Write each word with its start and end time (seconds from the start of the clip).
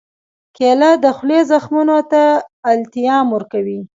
کېله 0.55 0.91
د 1.03 1.05
خولې 1.17 1.39
زخمونو 1.51 1.97
ته 2.11 2.23
التیام 2.71 3.25
ورکوي. 3.35 3.79